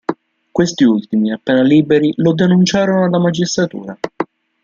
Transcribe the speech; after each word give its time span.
Questi 0.51 0.83
ultimi 0.83 1.31
appena 1.31 1.61
liberi 1.61 2.11
lo 2.15 2.33
denunciarono 2.33 3.05
alla 3.05 3.19
magistratura. 3.19 3.95